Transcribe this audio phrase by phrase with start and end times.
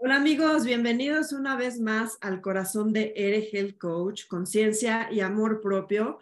[0.00, 5.60] Hola amigos, bienvenidos una vez más al corazón de Ere Health Coach, conciencia y amor
[5.60, 6.20] propio.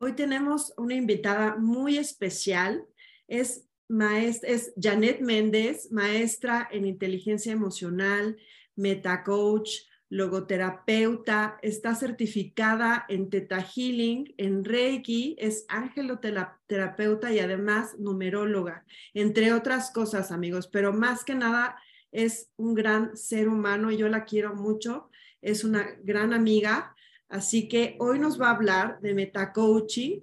[0.00, 2.84] Hoy tenemos una invitada muy especial.
[3.26, 8.36] Es, maestra, es Janet Méndez, maestra en inteligencia emocional,
[8.76, 19.54] metacoach, logoterapeuta, está certificada en Teta Healing, en Reiki, es angeloterapeuta y además numeróloga, entre
[19.54, 21.76] otras cosas, amigos, pero más que nada
[22.16, 25.10] es un gran ser humano y yo la quiero mucho,
[25.42, 26.96] es una gran amiga,
[27.28, 30.22] así que hoy nos va a hablar de metacoaching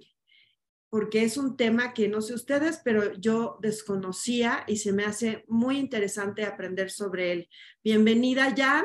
[0.90, 5.44] porque es un tema que no sé ustedes, pero yo desconocía y se me hace
[5.46, 7.48] muy interesante aprender sobre él.
[7.84, 8.84] Bienvenida, Jan.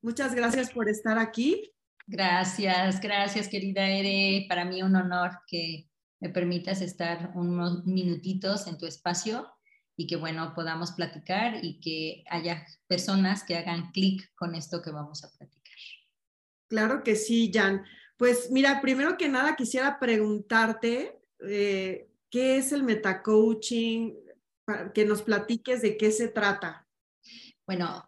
[0.00, 1.72] Muchas gracias por estar aquí.
[2.06, 4.46] Gracias, gracias querida Ere.
[4.48, 5.88] Para mí un honor que
[6.20, 9.53] me permitas estar unos minutitos en tu espacio
[9.96, 14.90] y que bueno, podamos platicar y que haya personas que hagan clic con esto que
[14.90, 15.74] vamos a platicar.
[16.68, 17.84] Claro que sí, Jan.
[18.16, 24.14] Pues mira, primero que nada quisiera preguntarte eh, qué es el metacoaching,
[24.94, 26.88] que nos platiques de qué se trata.
[27.66, 28.04] Bueno,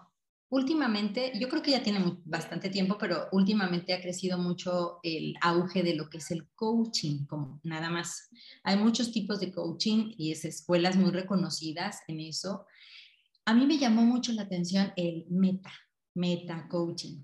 [0.48, 5.82] últimamente, yo creo que ya tiene bastante tiempo, pero últimamente ha crecido mucho el auge
[5.82, 8.28] de lo que es el coaching, como nada más.
[8.62, 12.66] Hay muchos tipos de coaching y es escuelas muy reconocidas en eso.
[13.44, 15.72] A mí me llamó mucho la atención el meta,
[16.14, 17.22] meta coaching.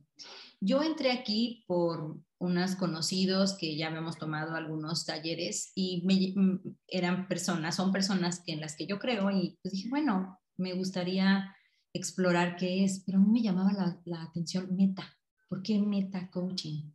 [0.61, 7.29] Yo entré aquí por unos conocidos que ya habíamos tomado algunos talleres y me, eran
[7.29, 11.55] personas, son personas que en las que yo creo y pues dije, bueno, me gustaría
[11.93, 15.17] explorar qué es, pero a mí me llamaba la, atención meta.
[15.49, 16.91] ¿Por qué meta coaching?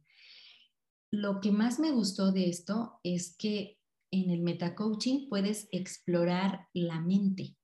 [1.11, 3.79] Lo que más me gustó de esto es que
[4.11, 7.55] en el meta coaching puedes explorar la mente,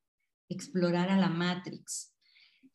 [0.49, 2.13] explorar a la matrix.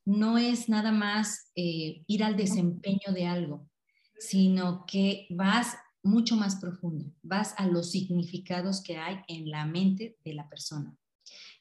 [0.05, 3.71] No es nada más eh, ir al desempeño de algo,
[4.19, 10.17] sino que vas mucho más profundo, vas a los significados que hay en la mente
[10.25, 10.97] de la persona.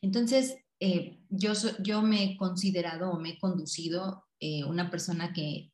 [0.01, 5.71] Entonces, eh, yo, yo me he considerado o me he conducido eh, una persona que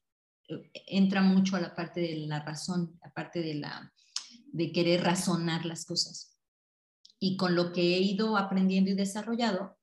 [0.48, 3.94] eh, entra mucho a la parte de la razón, la parte de, la,
[4.48, 6.38] de querer razonar las cosas.
[7.20, 9.78] Y con lo que he ido aprendiendo y desarrollado,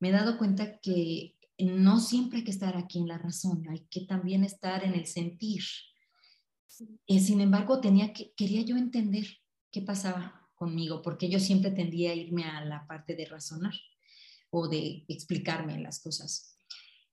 [0.00, 3.86] me he dado cuenta que no siempre hay que estar aquí en la razón, hay
[3.90, 5.62] que también estar en el sentir.
[7.06, 9.26] sin embargo, tenía que, quería yo entender
[9.70, 13.74] qué pasaba conmigo, porque yo siempre tendía a irme a la parte de razonar
[14.52, 16.56] o de explicarme las cosas.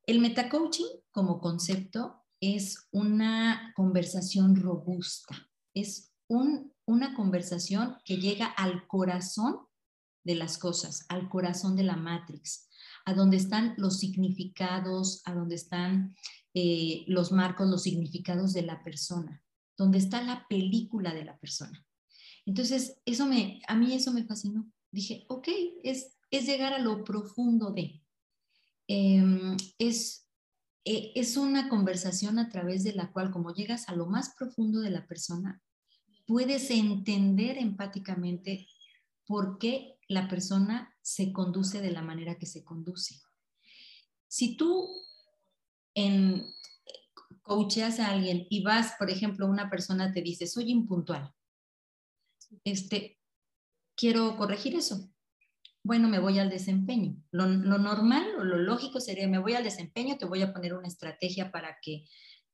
[0.06, 9.60] El metacoaching como concepto es una conversación robusta, es una conversación que llega al corazón
[10.24, 12.68] de las cosas, al corazón de la matrix,
[13.06, 16.16] a donde están los significados, a donde están
[16.54, 19.42] eh, los marcos, los significados de la persona,
[19.78, 21.86] donde está la película de la persona.
[22.46, 24.70] Entonces, eso me, a mí eso me fascinó.
[24.92, 25.48] Dije, ok,
[25.84, 28.02] es es llegar a lo profundo de.
[28.88, 30.28] Em, es,
[30.84, 34.80] e, es una conversación a través de la cual, como llegas a lo más profundo
[34.82, 35.62] de la persona,
[36.26, 38.68] puedes entender empáticamente
[39.26, 43.20] por qué la persona se conduce de la manera que se conduce.
[44.28, 44.90] Si tú
[45.96, 46.44] en,
[47.42, 51.34] coacheas a alguien y vas, por ejemplo, una persona te dice, soy impuntual,
[52.64, 53.20] este,
[53.96, 55.12] quiero corregir eso
[55.90, 57.16] bueno, me voy al desempeño.
[57.32, 60.88] Lo, normal o lo lógico sería, me voy al desempeño, te voy a poner una
[60.88, 62.06] estrategia para que,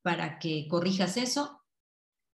[0.02, 1.62] para que corrijas eso,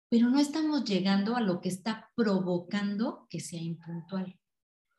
[0.09, 4.39] pero no estamos llegando a lo que está provocando que sea impuntual.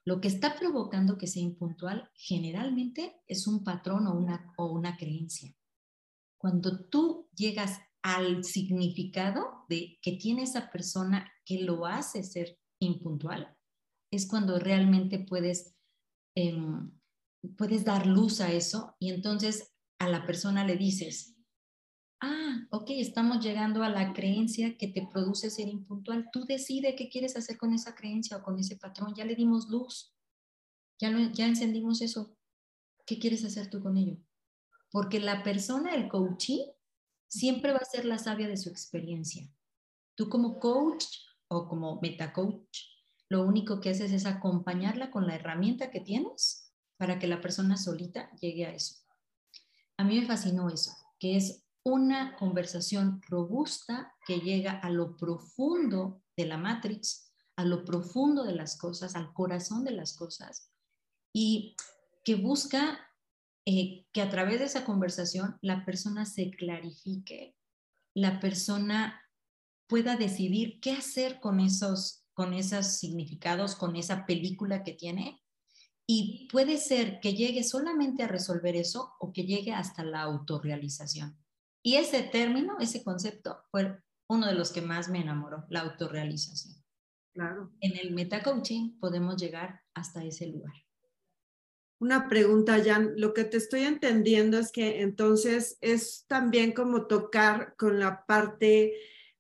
[0.05, 4.97] Lo que está provocando que sea impuntual generalmente es un patrón o una, o una
[4.97, 5.53] creencia.
[6.41, 13.53] Cuando tú llegas al significado de que tiene esa persona que lo hace ser impuntual,
[14.13, 15.75] es cuando realmente puedes
[16.35, 16.91] Em,
[17.57, 21.37] puedes dar luz a eso y entonces a la persona le dices,
[22.21, 26.29] ah, ok, estamos llegando a la creencia que te produce ser impuntual.
[26.33, 29.15] Tú decides qué quieres hacer con esa creencia o con ese patrón.
[29.15, 30.15] Ya le dimos luz,
[31.01, 32.37] ya, ya encendimos eso.
[33.07, 34.19] ¿Qué quieres hacer tú con ello?
[34.91, 36.73] Porque la persona, el coachee,
[37.29, 39.49] siempre va a ser la sabia de su experiencia.
[40.15, 41.05] Tú como coach
[41.49, 42.79] o como meta coach
[43.31, 47.77] lo único que haces es acompañarla con la herramienta que tienes para que la persona
[47.77, 48.97] solita llegue a eso.
[49.97, 56.23] A mí me fascinó eso, que es una conversación robusta que llega a lo profundo
[56.37, 60.71] de la matrix, a lo profundo de las cosas, al corazón de las cosas
[61.33, 61.77] y
[62.25, 62.99] que busca
[63.67, 67.57] eh, que a través de esa conversación la persona se clarifique,
[68.15, 69.23] la persona
[69.89, 75.43] pueda decidir qué hacer con esos, con esos significados, con esa película que tiene.
[76.07, 81.37] Y puede ser que llegue solamente a resolver eso o que llegue hasta la autorrealización.
[81.83, 83.99] Y ese término, ese concepto, fue
[84.29, 86.77] uno de los que más me enamoró, la autorrealización.
[87.35, 87.73] Claro.
[87.81, 90.75] En el metacoaching podemos llegar hasta ese lugar.
[91.99, 93.15] Una pregunta, Jan.
[93.17, 98.95] Lo que te estoy entendiendo es que entonces es también como tocar con la parte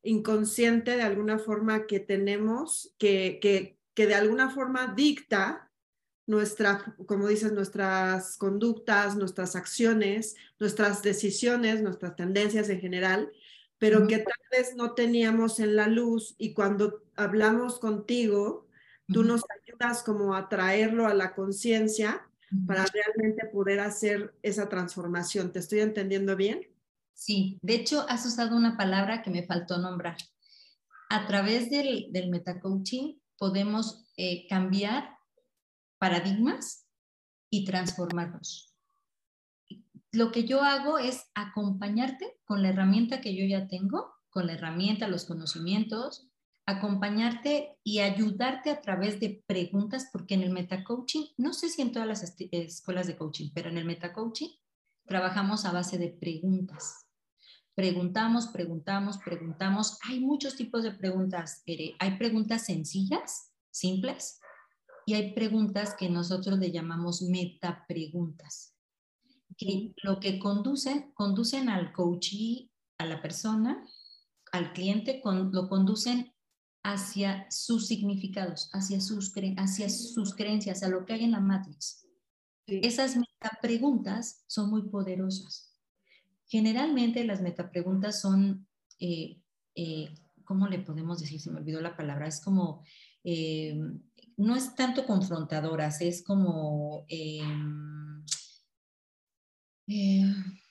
[0.08, 5.70] inconsciente de alguna forma que tenemos, que, que, que de alguna forma dicta
[6.26, 13.30] nuestra, como dices, nuestras conductas, nuestras acciones, nuestras decisiones, nuestras tendencias en general,
[13.78, 18.66] pero que tal vez no teníamos en la luz y cuando hablamos contigo,
[19.06, 22.28] tú nos ayudas como a traerlo a la conciencia
[22.66, 25.52] para realmente poder hacer esa transformación.
[25.52, 26.66] ¿Te estoy entendiendo bien?
[27.18, 30.16] Sí, de hecho has usado una palabra que me faltó nombrar.
[31.10, 35.18] A través del, del metacoaching podemos eh, cambiar
[35.98, 36.86] paradigmas
[37.50, 38.72] y transformarnos.
[40.12, 44.52] Lo que yo hago es acompañarte con la herramienta que yo ya tengo, con la
[44.52, 46.28] herramienta, los conocimientos,
[46.66, 51.90] acompañarte y ayudarte a través de preguntas, porque en el metacoaching, no sé si en
[51.90, 54.50] todas las escuelas de coaching, pero en el metacoaching
[55.04, 57.07] trabajamos a base de preguntas.
[57.78, 60.00] Preguntamos, preguntamos, preguntamos.
[60.02, 61.62] Hay muchos tipos de preguntas.
[62.00, 64.40] Hay preguntas sencillas, simples,
[65.06, 68.74] y hay preguntas que nosotros le llamamos metapreguntas,
[69.56, 73.86] que lo que conducen, conducen al coachee, a la persona,
[74.50, 76.34] al cliente, lo conducen
[76.82, 82.04] hacia sus significados, hacia sus, hacia sus creencias, a lo que hay en la Matrix.
[82.66, 85.67] Esas metapreguntas son muy poderosas.
[86.48, 88.66] Generalmente las metapreguntas son,
[88.98, 89.40] eh,
[89.74, 90.08] eh,
[90.44, 91.40] ¿cómo le podemos decir?
[91.40, 92.82] Se me olvidó la palabra, es como,
[93.22, 93.78] eh,
[94.38, 97.04] no es tanto confrontadoras, es como...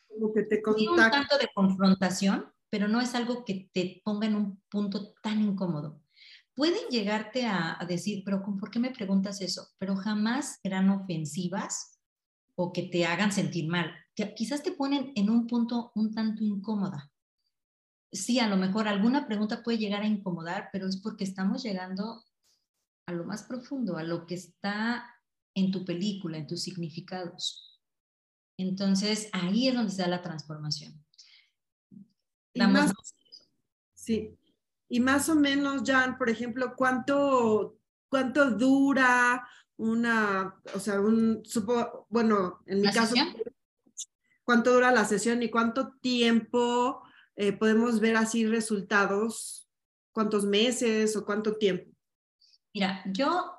[0.08, 4.36] como que te un tanto de confrontación, pero no es algo que te ponga en
[4.36, 6.02] un punto tan incómodo.
[6.56, 9.68] Pueden llegarte a, decir, pero ¿por qué me preguntas eso?
[9.78, 12.00] Pero jamás serán ofensivas
[12.56, 13.94] o que te hagan sentir mal.
[14.36, 17.12] Quizás te ponen en un punto un tanto incómoda.
[18.12, 22.24] Sí, a lo mejor alguna pregunta puede llegar a incomodar, pero es porque estamos llegando
[23.08, 25.06] a lo más profundo, a lo que está
[25.56, 27.82] en tu película, en tus significados.
[28.58, 31.04] Entonces, ahí es donde se da la transformación.
[33.94, 34.38] sí.
[34.90, 37.78] Y más o menos, Jan, por ejemplo, ¿cuánto,
[38.10, 43.16] cuánto dura una, o sea, un, supo, bueno, en mi caso,
[44.48, 47.04] ¿cuánto dura la sesión y cuánto tiempo
[47.36, 49.70] eh, podemos ver así resultados?
[50.14, 51.92] ¿Cuántos meses o cuánto tiempo?
[52.74, 53.52] Mira, yo,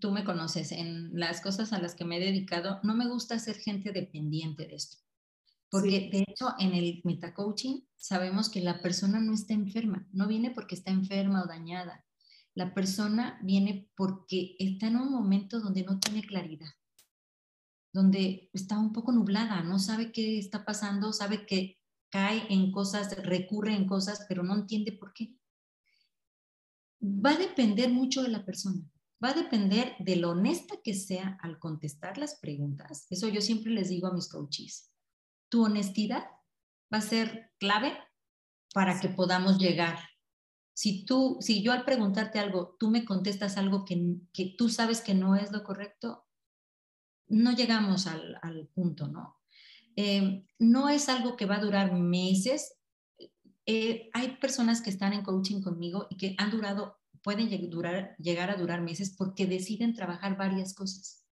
[0.00, 3.38] tú me conoces, en las cosas a las que me he dedicado, no me gusta
[3.38, 4.96] ser gente dependiente de esto.
[5.68, 10.52] Porque de hecho en el metacoaching sabemos que la persona no está enferma, no viene
[10.52, 12.06] porque está enferma o dañada.
[12.54, 16.70] La persona viene porque está en un momento donde no tiene claridad,
[17.92, 21.78] donde está un poco nublada, no sabe qué está pasando, sabe que
[22.10, 25.36] cae en cosas, recurre en cosas, pero no entiende por qué.
[27.02, 28.82] Va a depender mucho de la persona,
[29.22, 33.06] va a depender de lo honesta que sea al contestar las preguntas.
[33.10, 34.90] Eso yo siempre les digo a mis coaches
[35.50, 36.24] tu honestidad
[36.92, 37.98] va a ser clave
[38.72, 39.98] para que podamos llegar.
[40.72, 45.02] Si tú, si yo al preguntarte algo, tú me contestas algo que, que tú sabes
[45.02, 46.24] que no es lo correcto,
[47.30, 49.38] no llegamos al, al punto, ¿no?
[49.96, 52.74] Eh, no es algo que va a durar meses.
[53.66, 58.56] Eh, hay personas que están en coaching conmigo y que han durado, pueden llegar a
[58.56, 61.24] durar meses porque deciden trabajar varias cosas.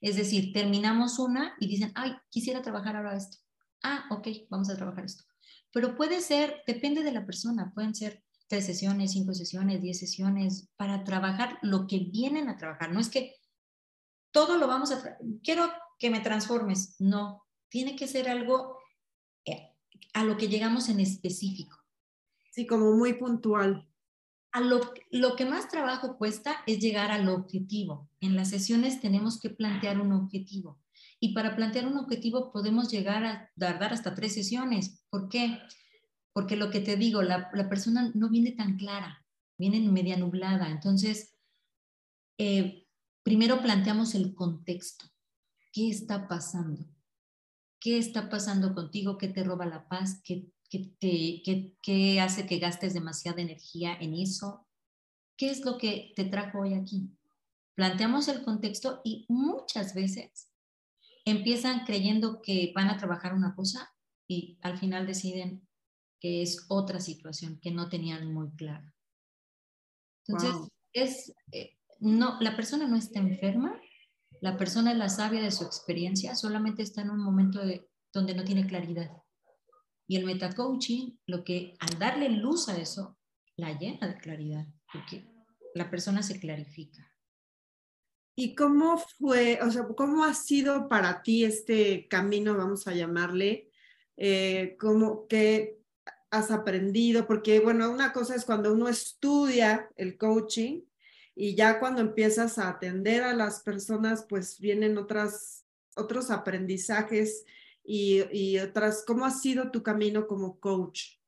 [0.00, 3.38] Es decir, terminamos una y dicen, ay, quisiera trabajar ahora esto
[3.84, 5.24] ah, ok, vamos a trabajar esto.
[5.72, 10.68] Pero puede ser, depende de la persona, pueden ser tres sesiones, cinco sesiones, diez sesiones,
[10.76, 12.92] para trabajar lo que vienen a trabajar.
[12.92, 13.34] No es que
[14.34, 18.78] todo lo vamos a, quiero que me transformes, no, tiene que ser algo
[19.44, 19.70] eh,
[20.12, 21.78] a lo que llegamos en específico.
[22.50, 23.88] Sí, como muy puntual.
[24.50, 28.10] A lo, lo que más trabajo cuesta es llegar al objetivo.
[28.20, 30.80] En las sesiones tenemos que plantear un objetivo.
[31.20, 35.04] Y para plantear un objetivo podemos llegar a tardar hasta tres sesiones.
[35.10, 35.60] ¿Por qué?
[36.32, 39.24] Porque lo que te digo, la, persona no viene tan clara,
[39.56, 40.70] viene media nublada.
[40.70, 41.34] Entonces,
[42.38, 42.83] eh,
[43.24, 45.06] primero planteamos el contexto.
[45.72, 46.86] ¿Qué está pasando?
[47.84, 51.42] qué está pasando contigo, qué te roba la paz, qué, te,
[51.82, 54.66] qué hace que gastes demasiada energía en eso.
[55.36, 57.10] ¿Qué es lo que te trajo hoy aquí?
[57.74, 60.50] Planteamos el contexto y muchas veces
[61.26, 63.94] empiezan creyendo que van a trabajar una cosa
[64.26, 65.68] y al final deciden
[66.20, 68.94] que es otra situación que no tenían muy clara.
[70.26, 73.80] Entonces, es, eh, no, la persona no está enferma,
[74.42, 78.34] la persona es la sabia de su experiencia, solamente está en un momento de, donde
[78.34, 79.10] no tiene claridad.
[80.06, 83.16] Y el metacoaching, lo que al darle luz a eso,
[83.56, 85.26] la llena de claridad, porque
[85.74, 87.10] la persona se clarifica.
[88.36, 93.70] ¿Y cómo fue, o sea, cómo ha sido para ti este camino, vamos a llamarle?
[94.18, 95.78] Eh, ¿Cómo que
[96.30, 97.26] has aprendido?
[97.26, 100.82] Porque, bueno, una cosa es cuando uno estudia el coaching
[101.36, 107.44] y ya cuando empiezas a atender a las personas, pues vienen otras, otros aprendizajes
[107.84, 109.04] y, y otras.
[109.06, 111.18] ¿Cómo ha sido tu camino como coach?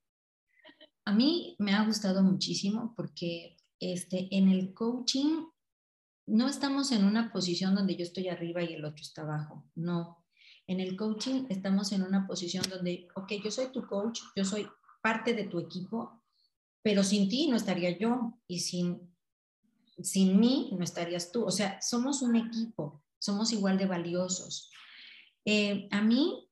[1.05, 5.45] A mí me ha gustado muchísimo porque este, en el coaching
[6.27, 10.25] no estamos en una posición donde yo estoy arriba y el otro está abajo, no.
[10.67, 14.67] En el coaching estamos en una posición donde, ok, yo soy tu coach, yo soy
[15.01, 16.21] parte de tu equipo,
[16.83, 19.16] pero sin ti no estaría yo y sin,
[20.03, 21.45] sin mí no estarías tú.
[21.45, 24.71] O sea, somos un equipo, somos igual de valiosos.
[25.45, 26.49] Eh, a mí,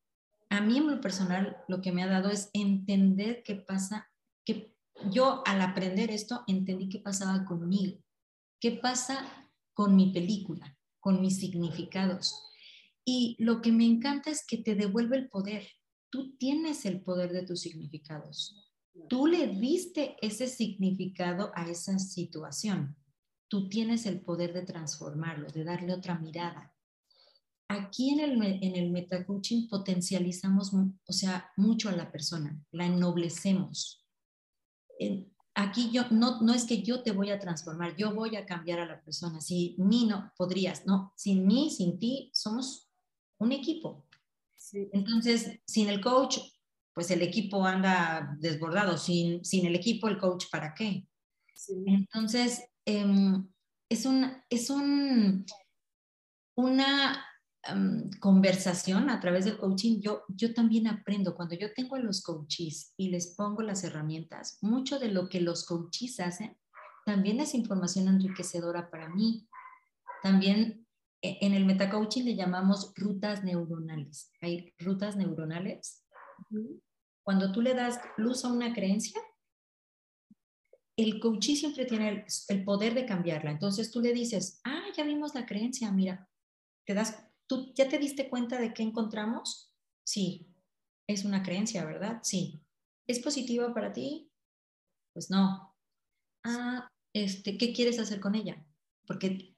[0.50, 4.08] a mí en lo personal, lo que me ha dado es entender qué pasa,
[4.44, 4.74] que
[5.10, 7.98] yo al aprender esto entendí qué pasaba conmigo,
[8.60, 12.40] qué pasa con mi película, con mis significados.
[13.04, 15.66] Y lo que me encanta es que te devuelve el poder.
[16.08, 18.70] Tú tienes el poder de tus significados.
[19.08, 22.96] Tú le diste ese significado a esa situación.
[23.48, 26.74] Tú tienes el poder de transformarlo, de darle otra mirada.
[27.68, 34.04] Aquí en el, en el metacoaching potencializamos, o sea, mucho a la persona, la ennoblecemos
[35.54, 38.80] aquí yo, no, no es que yo te voy a transformar, yo voy a cambiar
[38.80, 39.40] a la persona.
[39.40, 42.90] Si mí no podrías, no, sin mí, sin ti, somos
[43.38, 44.06] un equipo.
[44.92, 46.38] Entonces, sin el coach,
[46.92, 48.98] pues el equipo anda desbordado.
[48.98, 51.06] Sin, sin el equipo, el coach, ¿para qué?
[51.86, 53.48] Entonces, em,
[53.88, 55.44] es, un, es un,
[56.56, 57.24] una
[58.20, 61.34] conversación a través del coaching, yo, yo también aprendo.
[61.34, 65.40] Cuando yo tengo a los coaches y les pongo las herramientas, mucho de lo que
[65.40, 66.56] los coaches hacen
[67.04, 69.46] también es información enriquecedora para mí.
[70.22, 70.86] También
[71.20, 74.32] e, en el metacoaching le llamamos rutas neuronales.
[74.40, 76.04] Hay rutas neuronales.
[77.22, 79.20] Cuando tú le das luz a una creencia,
[80.96, 83.50] el coachí siempre tiene el, poder de cambiarla.
[83.50, 86.28] Entonces tú le dices, ah, ya vimos la creencia, mira,
[86.86, 89.72] te das ¿Tú ya te diste cuenta de qué encontramos?
[90.04, 90.46] Sí.
[91.06, 92.20] Es una creencia, ¿verdad?
[92.22, 92.62] Sí.
[93.06, 94.30] ¿Es positiva para ti?
[95.12, 95.76] Pues no.
[96.42, 98.66] Ah, este, ¿qué quieres hacer con ella?
[99.06, 99.54] Porque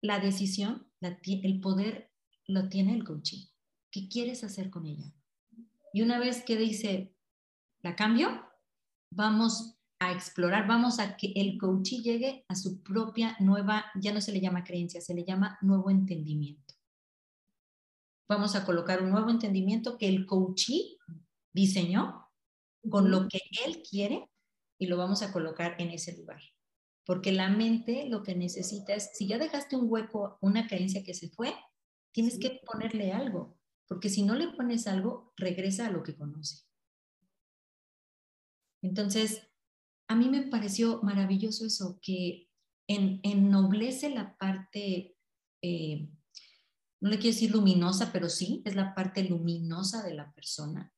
[0.00, 2.12] la decisión, el poder
[2.46, 3.46] lo tiene el coaching.
[3.90, 5.12] ¿Qué quieres hacer con ella?
[5.92, 7.14] Y una vez que dice,
[7.82, 8.44] ¿la cambio?
[9.10, 9.73] Vamos
[10.06, 14.32] a explorar, vamos a que el coaching llegue a su propia nueva, ya no se
[14.32, 16.74] le llama creencia, se le llama nuevo entendimiento
[18.28, 20.98] vamos a colocar un nuevo entendimiento que el coachee
[21.52, 22.30] diseñó
[22.90, 24.28] con lo que él quiere
[24.78, 26.40] y lo vamos a colocar en ese lugar.
[27.06, 31.14] Porque la mente lo que necesita es, si ya dejaste un hueco, una creencia que
[31.14, 31.54] se fue,
[32.12, 36.64] tienes que ponerle algo, porque si no le pones algo, regresa a lo que conoce.
[38.82, 39.48] Entonces,
[40.08, 42.48] a mí me pareció maravilloso eso, que
[42.86, 45.16] ennoblece la parte
[45.62, 46.08] eh,
[47.04, 50.90] no le quiero decir luminosa, pero sí, es la parte luminosa de la persona,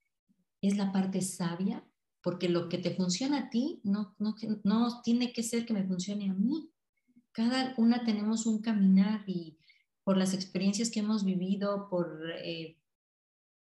[0.61, 1.85] es la parte sabia,
[2.23, 5.85] porque lo que te funciona a ti no, no, no tiene que ser que me
[5.85, 6.71] funcione a mí.
[7.33, 9.59] Cada una tenemos un caminar y
[10.05, 12.79] por las experiencias que hemos vivido, por, eh,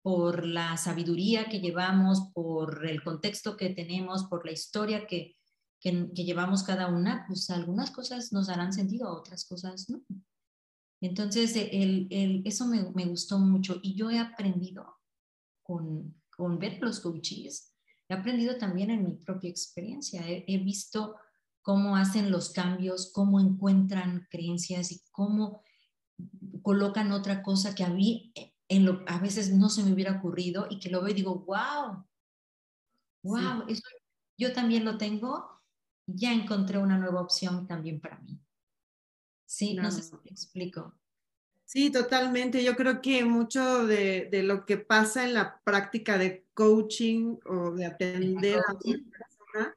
[0.03, 5.37] por la sabiduría que llevamos, por el contexto que tenemos, por la historia que,
[5.81, 10.03] que, llevamos cada una, pues algunas cosas nos harán sentido, otras cosas no.
[11.03, 14.99] Entonces, el, eso me, gustó mucho y yo he aprendido
[15.63, 17.75] con, con ver los coaches,
[18.09, 21.17] he aprendido también en mi propia experiencia, he, visto
[21.63, 25.63] cómo hacen los cambios, cómo encuentran creencias y cómo
[26.63, 28.33] colocan otra cosa que a mí
[28.71, 31.41] en lo, a veces no se me hubiera ocurrido y que lo veo y digo,
[31.41, 32.07] wow,
[33.25, 33.83] wow, eso
[34.39, 35.61] yo también lo tengo,
[36.07, 38.41] ya encontré una nueva opción también para mí.
[39.45, 40.95] Sí, no, sé si te explico.
[41.65, 42.63] Sí, totalmente.
[42.63, 47.73] Yo creo que mucho de, de, lo que pasa en la práctica de coaching o
[47.73, 49.75] de atender a una persona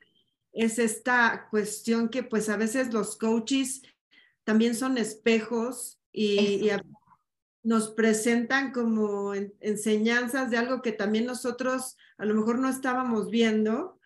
[0.51, 3.81] es esta cuestión que pues a veces los coaches
[4.43, 6.69] también son espejos y, y
[7.63, 14.00] nos presentan como enseñanzas de algo que también nosotros a lo mejor no estábamos viendo.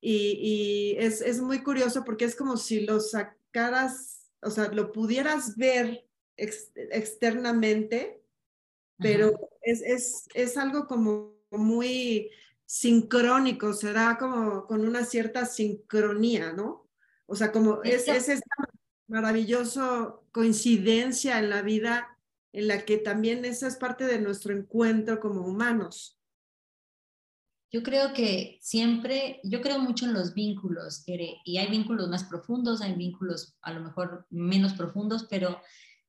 [0.00, 4.92] Y, y es, es, muy curioso porque es como si lo sacaras, o sea, lo
[4.92, 6.06] pudieras ver
[6.36, 8.22] externamente,
[8.98, 9.32] pero
[9.62, 12.30] es, es, es, algo como muy
[12.66, 16.88] sincrónico, será como con una cierta sincronía, ¿no?
[17.26, 18.56] O sea, como es, es esta
[19.06, 22.13] maravillosa coincidencia en la vida
[22.54, 26.20] en la que también esa es parte de nuestro encuentro como humanos.
[27.72, 31.02] Yo creo que siempre, yo creo mucho en los vínculos,
[31.44, 35.60] y hay vínculos más profundos, hay vínculos a lo mejor menos profundos, pero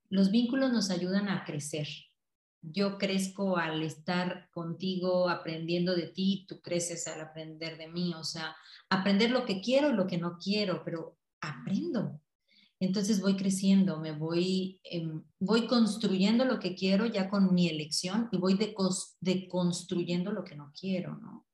[0.10, 1.88] los vínculos nos ayudan a crecer.
[2.62, 8.24] Yo crezco al estar contigo, aprendiendo de ti, tú creces al aprender de mí, o
[8.24, 8.56] sea,
[8.88, 12.22] aprender lo que quiero y lo que no quiero, pero aprendo.
[12.80, 15.08] Entonces voy creciendo, me voy, eh,
[15.40, 18.60] voy construyendo lo que quiero ya con mi elección y voy
[19.22, 21.48] deconstruyendo lo que no quiero, ¿no?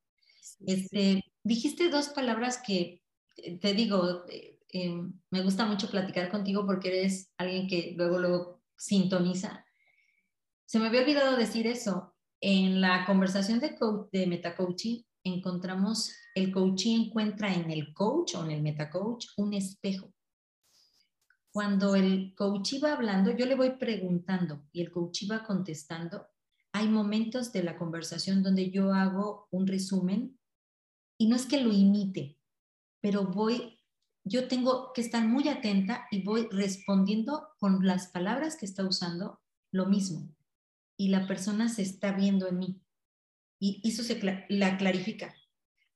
[0.66, 3.02] Este, dijiste dos palabras que,
[3.38, 8.20] eh, te digo, eh, Em, me gusta mucho platicar contigo porque eres alguien que luego
[8.20, 9.66] lo sintoniza.
[10.66, 12.16] Se me había olvidado decir eso.
[12.40, 13.78] En la conversación de,
[14.12, 20.14] de metacoaching encontramos, el coaching encuentra en el coach o en el metacoach un espejo.
[21.52, 26.28] Cuando el coach iba hablando, yo le voy preguntando y el coach iba contestando.
[26.72, 30.40] Hay momentos de la conversación donde yo hago un resumen
[31.18, 32.40] y no es que lo imite,
[33.02, 33.78] pero voy
[34.24, 39.42] yo tengo que estar muy atenta y voy respondiendo con las palabras que está usando
[39.72, 40.30] lo mismo.
[40.98, 42.82] Y la persona se está viendo en mí.
[43.60, 45.36] Y eso se la clarifica.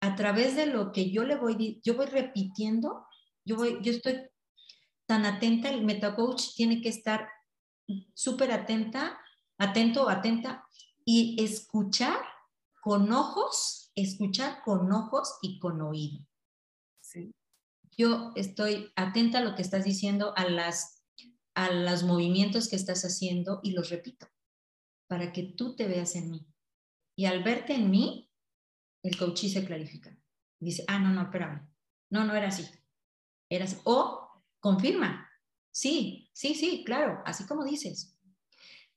[0.02, 3.06] A través de lo que yo le voy, yo voy repitiendo,
[3.44, 4.28] yo, voy, yo estoy
[5.08, 7.30] tan atenta, el metacoach tiene que estar
[8.14, 9.20] súper atenta,
[9.58, 10.66] atento atenta
[11.04, 12.18] y escuchar
[12.82, 16.26] con ojos, escuchar con ojos y con oído.
[17.02, 17.34] Sí
[17.98, 21.04] yo estoy atenta a lo que estás diciendo, a, las,
[21.56, 24.28] a los movimientos que estás haciendo y los repito,
[25.08, 26.48] para que tú te veas en mí.
[27.18, 28.30] Y al verte en mí,
[29.04, 30.18] el coachí se clarifica.
[30.60, 31.70] Dice, ah, no, no, espérame.
[32.10, 32.68] No, no era así.
[33.50, 33.78] Era así.
[33.86, 34.25] O
[34.66, 35.30] confirma.
[35.70, 38.18] Sí, sí, sí, claro, así como dices.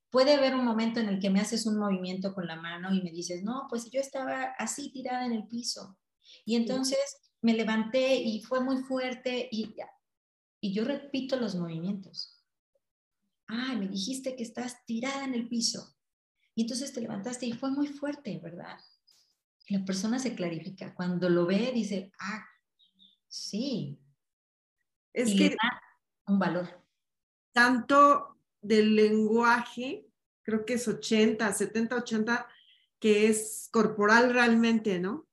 [0.08, 3.02] Puede haber un momento en el que me haces un movimiento con la mano y
[3.02, 5.98] me dices, no, pues yo estaba así tirada en el piso.
[6.46, 6.98] Y entonces
[7.42, 9.76] me levanté y fue muy fuerte y,
[10.62, 12.42] y yo repito los movimientos.
[13.46, 15.98] Ay, me dijiste que estás tirada en el piso.
[16.54, 18.78] Y entonces te levantaste y fue muy fuerte, ¿verdad?
[19.68, 20.94] la persona se clarifica.
[20.94, 22.42] Cuando lo ve, dice, ah,
[23.28, 24.00] sí.
[25.22, 25.56] Es que
[26.26, 26.68] un valor.
[27.52, 30.06] Tanto del lenguaje,
[30.42, 32.46] creo que es 80, 70, 80,
[32.98, 35.28] que es corporal realmente, ¿no?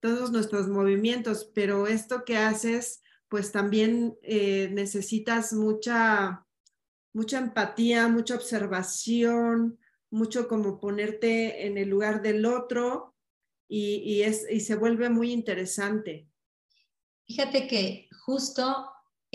[0.00, 6.46] todos nuestros movimientos, pero esto que haces, pues también eh, necesitas mucha,
[7.12, 9.78] mucha empatía, mucha observación,
[10.10, 13.14] mucho como ponerte en el lugar del otro
[13.68, 16.28] y, es, y se vuelve muy interesante.
[17.26, 18.88] Fíjate que justo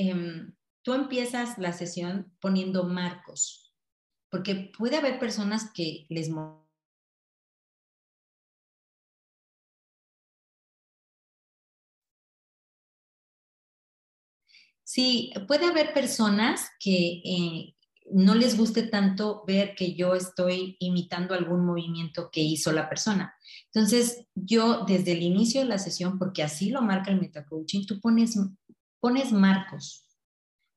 [0.09, 3.73] em, tú empiezas la sesión poniendo marcos,
[4.29, 6.29] porque puede haber personas que les
[14.83, 17.75] Sí, puede haber personas que eh,
[18.11, 23.33] no les guste tanto ver que yo estoy imitando algún movimiento que hizo la persona.
[23.73, 28.01] Entonces, yo desde el inicio de la sesión, porque así lo marca el metacoaching, tú
[28.01, 28.37] pones,
[29.01, 30.07] pones marcos.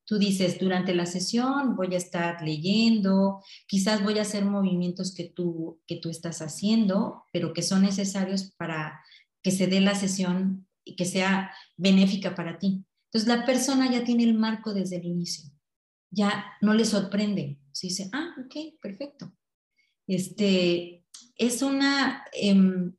[0.05, 5.23] Tú dices, durante la sesión voy a estar leyendo, quizás voy a hacer movimientos que
[5.23, 9.01] tú, que tú estás haciendo, pero que son necesarios para
[9.41, 12.85] que se dé la sesión y que sea benéfica para ti.
[13.05, 15.49] Entonces la persona ya tiene el marco desde el inicio,
[16.11, 19.33] ya no le sorprende, se dice, ah, ok, perfecto.
[20.07, 21.05] Este,
[21.37, 22.95] es una, em,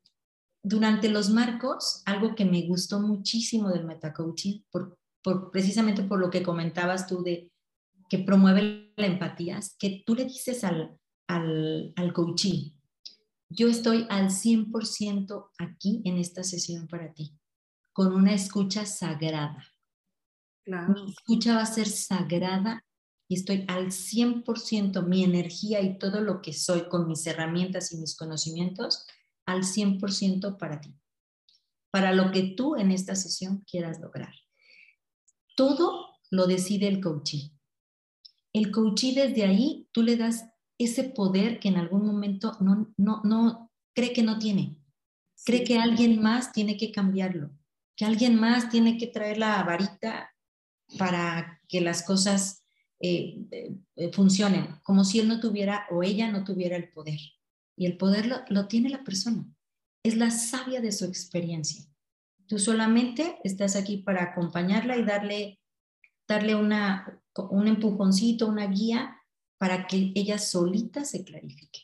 [0.61, 6.29] durante los marcos, algo que me gustó muchísimo del metacoaching, por, por, precisamente por lo
[6.29, 7.51] que comentabas tú de
[8.09, 12.71] que promueve la empatía, es que tú le dices al, al, al coaching,
[13.49, 17.37] yo estoy al 100% aquí en esta sesión para ti,
[17.93, 19.65] con una escucha sagrada.
[20.65, 22.83] Mi escucha va a ser sagrada
[23.29, 27.97] y estoy al 100% mi energía y todo lo que soy con mis herramientas y
[27.97, 29.05] mis conocimientos
[29.45, 30.93] al 100% para ti,
[31.89, 34.33] para lo que tú en esta sesión quieras lograr.
[35.57, 37.51] Todo lo decide el coachee.
[38.53, 40.45] El coachee desde ahí tú le das
[40.77, 44.77] ese poder que en algún momento no, no, no cree que no tiene.
[45.43, 47.49] Cree que alguien más tiene que cambiarlo,
[47.95, 50.31] que alguien más tiene que traer la varita
[50.99, 52.63] para que las cosas
[52.99, 53.47] eh,
[53.95, 57.19] eh, funcionen, como si él no tuviera o ella no tuviera el poder.
[57.75, 59.43] Y el poder lo, lo tiene la persona,
[60.03, 61.83] es la sabia de su experiencia.
[62.47, 65.59] Tú solamente estás aquí para acompañarla y darle,
[66.27, 69.21] darle una, un empujoncito, una guía
[69.57, 71.81] para que ella solita se clarifique.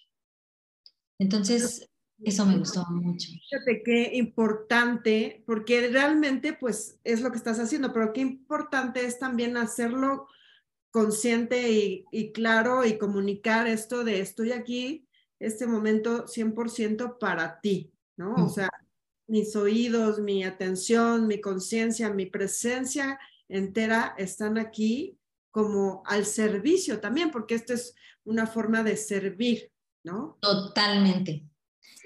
[1.20, 1.90] Entonces,
[2.24, 3.30] eso me gustó mucho.
[3.30, 9.20] Fíjate qué importante, porque realmente pues es lo que estás haciendo, pero qué importante es
[9.20, 10.28] también hacerlo
[10.92, 11.72] consciente
[12.12, 15.08] y, claro y comunicar esto de estoy aquí,
[15.40, 18.36] este momento 100% para ti, ¿no?
[18.36, 18.70] O sea,
[19.28, 25.18] mis oídos, mi atención, mi conciencia, mi presencia entera están aquí
[25.52, 29.72] como al servicio también, porque esto es una forma de servir,
[30.04, 30.38] ¿no?
[30.42, 31.46] Totalmente.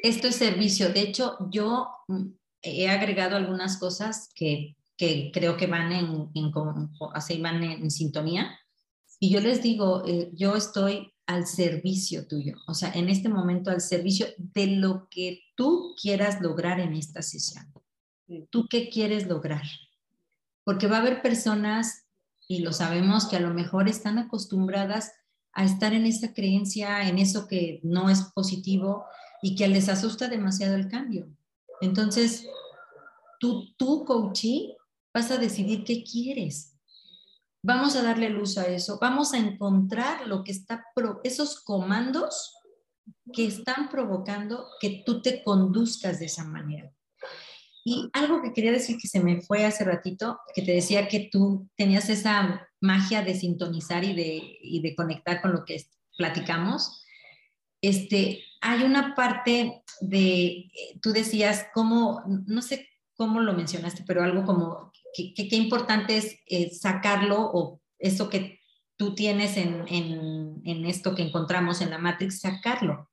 [0.03, 0.89] Esto es servicio.
[0.89, 2.25] De hecho, yo mm,
[2.61, 8.59] he agregado algunas cosas que, que creo que van en, en, van en sintonía
[9.19, 13.69] y yo les digo, eh, yo estoy al servicio tuyo, o sea, en este momento
[13.69, 17.71] al servicio de lo que tú quieras lograr en esta sesión.
[18.49, 19.63] ¿Tú qué quieres lograr?
[20.63, 22.05] Porque va a haber personas,
[22.47, 25.11] y lo sabemos, que a lo mejor están acostumbradas
[25.51, 29.05] a estar en esa creencia, en eso que no es positivo
[29.41, 31.27] y que les asusta demasiado el cambio.
[31.81, 32.47] Entonces,
[33.39, 34.77] tú, tú, coachee,
[35.13, 36.76] vas a decidir qué quieres.
[37.67, 40.85] Vamos a darle luz a eso, vamos a encontrar lo que está,
[41.25, 42.55] esos comandos
[43.33, 46.89] que están provocando que tú te conduzcas de esa manera.
[47.83, 51.27] Y algo que quería decir que se me fue hace ratito, que te decía que
[51.29, 55.85] tú tenías esa magia de sintonizar y de, y de conectar con lo que
[56.17, 57.03] platicamos.
[57.81, 64.45] Este, hay una parte de, tú decías, cómo, no sé cómo lo mencionaste, pero algo
[64.45, 64.93] como
[65.35, 68.59] qué importante es eh, sacarlo o eso que
[68.97, 73.09] tú tienes en, en, esto que encontramos en la Matrix, sacarlo.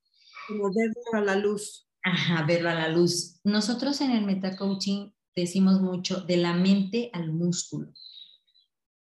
[0.49, 1.89] Como verlo a la luz.
[2.03, 3.41] Ajá, verlo a la luz.
[3.45, 7.93] Nosotros en el metacoaching decimos mucho de la mente al músculo.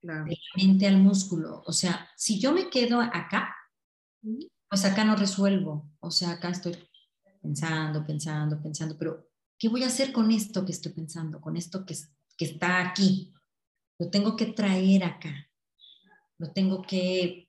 [0.01, 0.25] Claro.
[0.25, 1.63] De la mente al músculo.
[1.67, 3.55] O sea, si yo me quedo acá,
[4.69, 5.91] pues acá no resuelvo.
[6.01, 6.77] O sea, acá estoy
[7.41, 9.29] pensando, pensando, pensando, pero
[9.59, 11.95] ¿qué voy a hacer con esto que estoy pensando, con esto que,
[12.37, 13.33] que está aquí.
[13.99, 15.51] Lo tengo que traer acá.
[16.38, 17.49] Lo tengo que,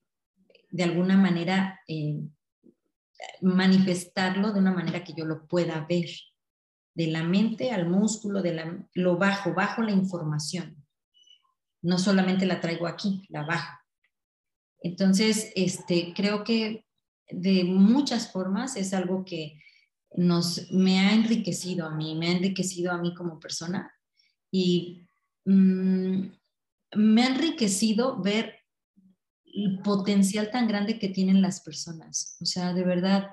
[0.71, 2.21] de alguna manera, eh,
[3.41, 6.09] manifestarlo de una manera que yo lo pueda ver.
[6.93, 10.83] De la mente al músculo, de la, lo bajo, bajo la información.
[11.81, 13.77] No solamente la traigo aquí, la bajo.
[14.79, 16.85] Entonces, este, creo que
[17.29, 19.59] de muchas formas es algo que
[20.15, 23.91] nos, me ha enriquecido a mí, me ha enriquecido a mí como persona
[24.57, 25.07] y
[25.45, 26.31] mm,
[26.95, 28.55] me ha enriquecido ver
[29.45, 32.37] el potencial tan grande que tienen las personas.
[32.41, 33.27] O sea, de verdad,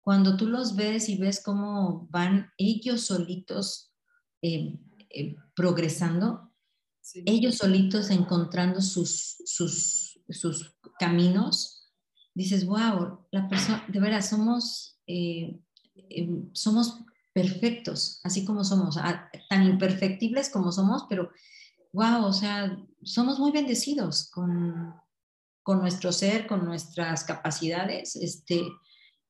[0.00, 3.92] cuando tú los ves y ves cómo van ellos solitos
[4.42, 4.76] eh,
[5.10, 6.52] eh, progresando,
[7.26, 11.92] ellos solitos encontrando sus, sus, sus, caminos,
[12.34, 15.60] dices, wow, la persona, de verdad, somos, eh,
[16.52, 18.96] somos perfectos, así como somos,
[19.50, 21.30] tan imperfectibles como somos, pero
[21.92, 24.94] wow, o sea, somos muy bendecidos con,
[25.62, 28.62] con nuestro ser, con nuestras capacidades, este,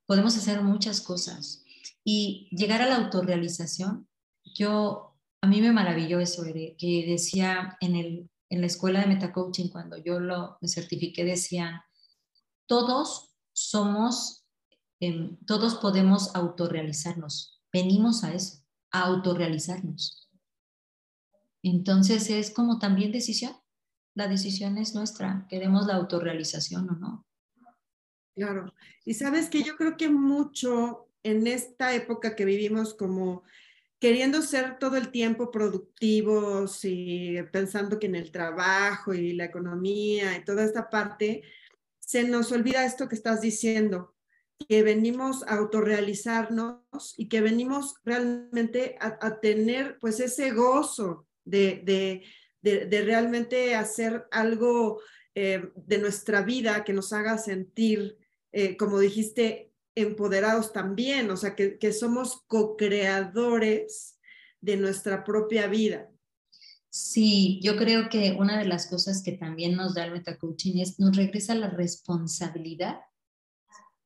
[0.06, 1.64] podemos hacer muchas cosas.
[2.04, 4.06] Y llegar a la autorrealización,
[4.54, 9.68] yo, a mí me maravilló eso, que decía en, el, en la escuela de metacoaching,
[9.68, 11.80] cuando yo lo, me certifiqué, decían,
[12.66, 14.44] todos somos,
[15.00, 20.30] em, todos podemos autorrealizarnos venimos a eso, a autorrealizarnos.
[21.60, 23.52] Entonces es como también decisión.
[24.14, 25.46] La decisión es nuestra.
[25.50, 27.26] Queremos la autorrealización o no.
[28.36, 28.72] Claro.
[29.04, 33.42] Y sabes que yo creo que mucho en esta época que vivimos como
[33.98, 40.36] queriendo ser todo el tiempo productivos y pensando que en el trabajo y la economía
[40.36, 41.42] y toda esta parte,
[41.98, 44.14] se nos olvida esto que estás diciendo,
[44.68, 51.82] que venimos a autorrealizarnos y que venimos realmente a, tener pues ese gozo de,
[52.62, 55.00] de, de, realmente hacer algo
[55.34, 58.16] eh, de nuestra vida que nos haga sentir,
[58.52, 64.18] eh, como dijiste, empoderados también, o sea, que, que somos co-creadores
[64.60, 66.10] de nuestra propia vida.
[66.88, 70.98] Sí, yo creo que una de las cosas que también nos da el metacoaching es
[71.00, 73.00] nos regresa la responsabilidad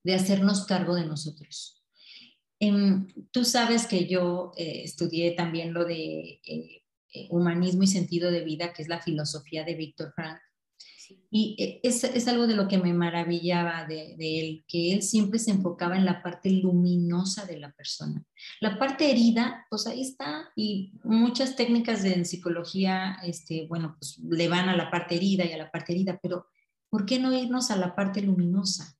[0.05, 1.79] de hacernos cargo de nosotros.
[2.61, 6.83] Em, tú sabes que yo eh, estudié también lo de eh,
[7.13, 10.39] eh, humanismo y sentido de vida, que es la filosofía de Víctor Frank.
[11.31, 15.39] Y es, es, algo de lo que me maravillaba de, de, él, que él siempre
[15.39, 18.27] se enfocaba en la parte luminosa de la persona.
[18.61, 24.49] La parte herida, pues ahí está, y muchas técnicas de psicología, este, bueno, pues le
[24.49, 26.47] van a la parte herida y a la parte herida, pero
[26.91, 28.98] ¿por qué no irnos a la parte luminosa?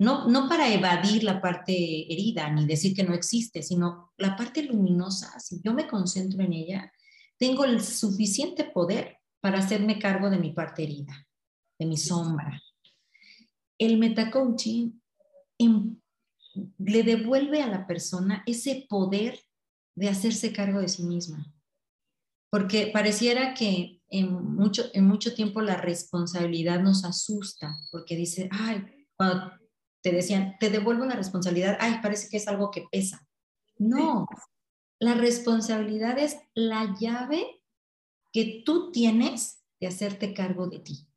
[0.00, 1.72] No, no para evadir la parte
[2.10, 6.54] herida ni decir que no existe, sino la parte luminosa, si yo me concentro en
[6.54, 6.90] ella,
[7.38, 11.28] tengo el suficiente poder para hacerme cargo de mi parte herida,
[11.78, 12.62] de mi sombra.
[13.78, 15.02] El metacoaching
[15.58, 16.00] em,
[16.78, 19.38] le devuelve a la persona ese poder
[19.94, 21.52] de hacerse cargo de sí misma.
[22.50, 28.82] Porque pareciera que en mucho, en mucho tiempo la responsabilidad nos asusta, porque dice, ay,
[29.14, 29.59] cuando
[30.02, 33.26] te decían, te devuelvo la responsabilidad, ay, parece que es algo que pesa.
[33.78, 34.26] No,
[34.98, 37.62] la responsabilidad es la llave
[38.32, 41.08] que tú tienes de hacerte cargo de ti,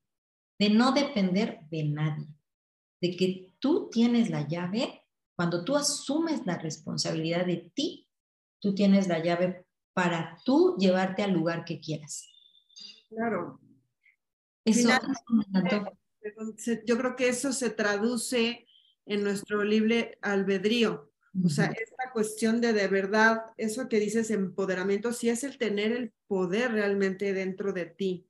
[0.58, 2.28] de no depender de nadie,
[3.02, 8.10] de que tú tienes la llave, cuando tú asumes la responsabilidad de ti,
[8.60, 12.30] tú tienes la llave para tú llevarte al lugar que quieras.
[13.10, 13.60] Claro.
[14.66, 14.90] Eso,
[16.86, 18.66] Yo creo que eso se traduce
[19.06, 21.10] en nuestro libre albedrío.
[21.44, 25.92] O sea, esta cuestión de de verdad, eso que dices empoderamiento, sí es el tener
[25.92, 28.28] el poder realmente dentro de ti.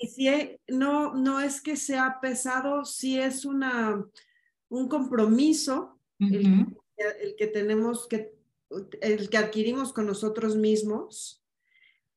[0.00, 0.28] Y si
[0.68, 4.04] no, no es que sea pesado, sí es una,
[4.68, 6.66] un compromiso el,
[7.36, 8.32] que tenemos que,
[9.00, 11.44] el que adquirimos con nosotros mismos,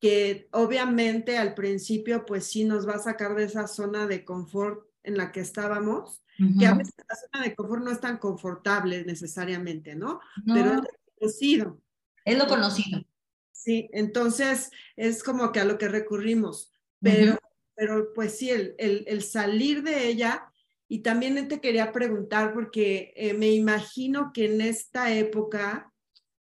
[0.00, 4.86] que obviamente al principio pues sí nos va a sacar de esa zona de confort
[5.02, 6.21] en la que estábamos,
[6.58, 10.20] que a veces la zona de confort no es tan confortable necesariamente, ¿no?
[10.46, 11.82] Pero es lo conocido.
[12.24, 13.04] Es lo conocido.
[13.52, 17.38] Sí, entonces es como que a lo que recurrimos, pero,
[17.76, 20.52] pero pues sí, el, el, el, salir de ella,
[20.88, 25.92] y también te quería preguntar, porque eh, me imagino que en esta época,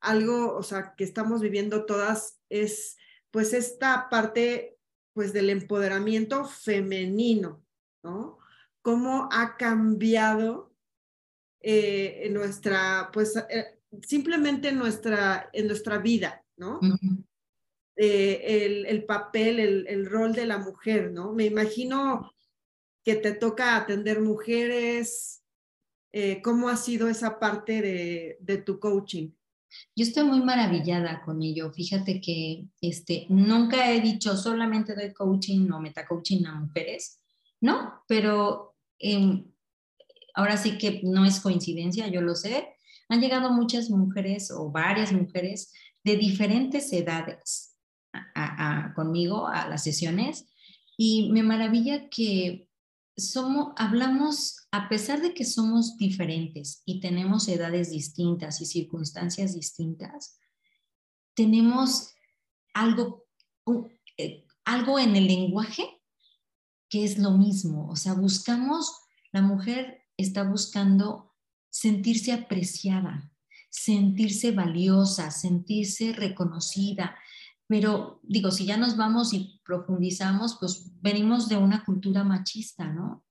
[0.00, 2.96] algo, o sea, que estamos viviendo todas, es
[3.32, 4.78] pues esta parte
[5.12, 7.64] pues del empoderamiento femenino,
[8.02, 8.38] ¿no?
[8.82, 10.72] Cómo ha cambiado
[11.60, 16.80] eh, en nuestra, pues eh, simplemente en nuestra, en nuestra vida, ¿no?
[17.96, 21.32] eh, el, el, papel, el, el, rol de la mujer, ¿no?
[21.32, 22.32] Me imagino
[23.04, 25.42] que te toca atender mujeres.
[26.12, 29.30] Eh, ¿Cómo ha sido esa parte de, de, tu coaching?
[29.96, 31.72] Yo estoy muy maravillada con ello.
[31.72, 37.22] Fíjate que este, nunca he dicho solamente doy coaching o metacoaching a mujeres,
[37.60, 38.02] ¿no?
[38.06, 38.71] Pero
[40.34, 42.68] ahora sí que no es coincidencia, yo lo sé,
[43.08, 45.72] han llegado muchas mujeres o varias mujeres
[46.04, 47.76] de diferentes edades
[48.94, 50.46] conmigo a las sesiones
[50.96, 52.68] y me maravilla que
[53.16, 60.38] somos, hablamos, a pesar de que somos diferentes y tenemos edades distintas y circunstancias distintas,
[61.34, 62.14] tenemos
[62.74, 63.26] algo,
[64.16, 65.91] eh, algo en el lenguaje
[66.92, 67.88] que es lo mismo.
[67.88, 68.92] O sea, buscamos,
[69.32, 71.32] la mujer está buscando
[71.70, 73.32] sentirse apreciada,
[73.70, 77.16] sentirse valiosa, sentirse reconocida.
[77.66, 83.24] Pero digo, si ya nos vamos y profundizamos, pues venimos de una cultura machista, ¿no?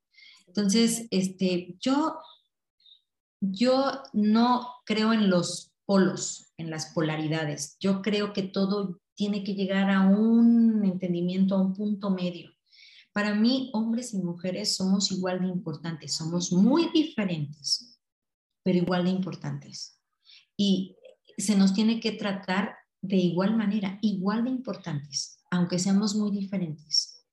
[0.47, 2.17] Entonces, este, yo,
[3.41, 7.77] yo no creo en los polos, en las polaridades.
[7.79, 12.49] Yo creo que todo tiene que llegar a un entendimiento, a un punto medio.
[13.13, 17.99] Para mí, hombres y mujeres somos igual de importantes, somos muy diferentes,
[18.63, 19.99] pero igual de importantes.
[20.55, 20.95] Y
[21.37, 27.25] se nos tiene que tratar de igual manera, igual de importantes, aunque seamos muy diferentes.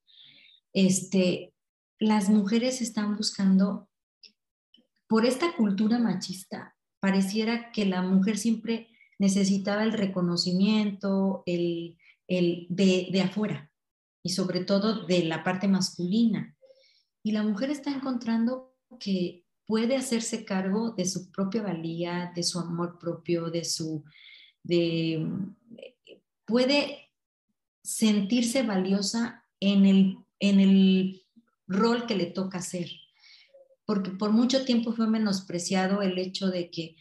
[0.72, 1.54] Este,
[1.98, 3.88] las mujeres están buscando,
[5.06, 8.88] por esta cultura machista, pareciera que la mujer siempre
[9.18, 13.67] necesitaba el reconocimiento, el, el de, de afuera,
[14.28, 16.54] y sobre todo de la parte masculina.
[17.22, 22.58] Y la mujer está encontrando que puede hacerse cargo de su propia valía, de su
[22.58, 24.04] amor propio, de su,
[24.62, 25.26] de,
[26.44, 27.08] puede
[27.82, 31.22] sentirse valiosa en el, en el
[31.66, 32.90] rol que le toca hacer.
[33.86, 36.96] Porque por mucho tiempo fue menospreciado el hecho de que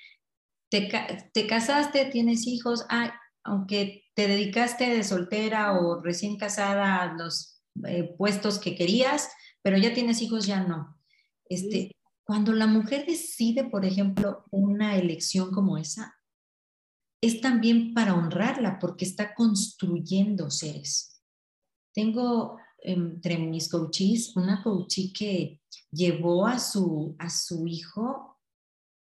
[0.70, 0.90] te,
[1.34, 2.86] te casaste, tienes hijos,
[3.48, 9.30] aunque te dedicaste de soltera o recién casada a los eh, puestos que querías,
[9.62, 10.98] pero ya tienes hijos, ya no.
[11.46, 11.92] Este,
[12.24, 16.16] cuando la mujer decide, por ejemplo, una elección como esa,
[17.22, 21.22] es también para honrarla porque está construyendo seres.
[21.94, 28.38] Tengo entre mis coaches una coachí que llevó a su, a su hijo,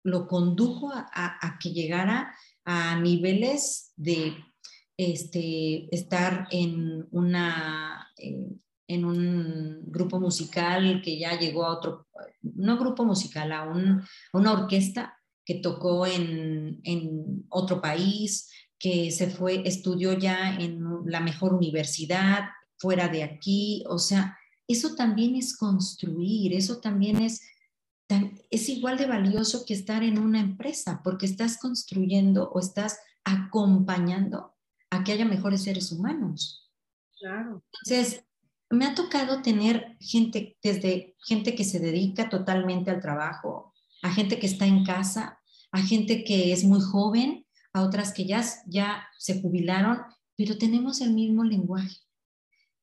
[0.05, 4.35] lo condujo a, que llegara a niveles de
[4.96, 8.57] este, estar en una, eh,
[8.88, 12.07] en un grupo musical que ya llegó a otro,
[12.42, 13.64] no grupo musical, a,
[14.33, 21.20] una orquesta que tocó en, en, otro país, que se fue, estudió ya en la
[21.20, 22.44] mejor universidad,
[22.79, 27.42] fuera de aquí, o sea, eso también es construir, eso también es,
[28.50, 34.55] es igual de valioso que estar en una empresa, porque estás construyendo o estás acompañando
[34.90, 36.70] a que haya mejores seres humanos.
[37.18, 37.62] Claro.
[37.83, 38.24] Entonces,
[38.70, 43.72] me ha tocado tener gente, desde gente que se dedica totalmente al trabajo,
[44.03, 45.40] a gente que está en casa,
[45.72, 50.03] a gente que es muy joven, a otras que ya, ya se jubilaron,
[50.37, 51.96] pero tenemos el mismo lenguaje.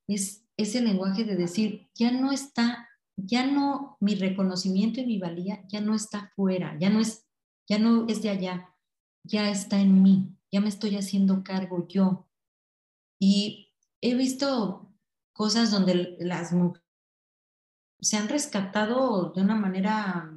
[0.07, 2.89] Es ese lenguaje de decir, ya no está,
[3.25, 7.27] ya no, mi reconocimiento y mi valía ya no está fuera, ya no es,
[7.67, 8.75] ya no es de allá,
[9.23, 12.27] ya está en mí, ya me estoy haciendo cargo yo.
[13.19, 14.93] Y he visto
[15.33, 16.81] cosas donde las mujeres
[18.01, 20.31] se han rescatado de una manera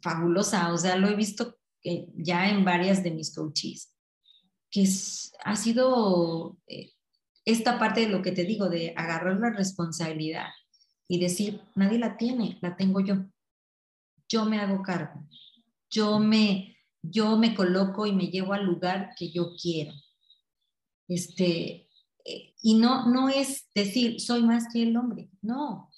[0.00, 1.58] fabulosa, o sea, lo he visto
[2.14, 3.94] ya en varias de mis coaches,
[4.70, 4.88] que
[5.44, 6.92] ha sido eh,
[7.44, 10.48] esta parte de lo que te digo, de agarrar la responsabilidad
[11.08, 13.24] y decir, nadie la tiene, la tengo yo.
[14.28, 15.28] Yo me hago cargo,
[15.88, 19.92] yo me, yo me coloco y me llevo al lugar que yo quiero.
[21.08, 21.88] Este,
[22.62, 25.90] y no, no es decir, soy más que el hombre, no,